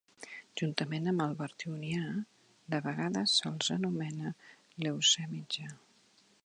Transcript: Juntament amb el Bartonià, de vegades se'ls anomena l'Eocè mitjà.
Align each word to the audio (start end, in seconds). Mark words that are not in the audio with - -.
Juntament 0.59 1.09
amb 1.11 1.21
el 1.25 1.35
Bartonià, 1.41 2.07
de 2.75 2.81
vegades 2.87 3.37
se'ls 3.41 3.73
anomena 3.77 4.35
l'Eocè 4.85 5.33
mitjà. 5.37 5.73